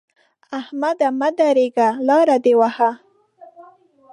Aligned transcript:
احمده! 0.59 1.07
مه 1.19 1.29
درېږه؛ 1.37 1.87
لاره 2.07 2.37
دې 2.43 2.53
وهه. 2.59 2.89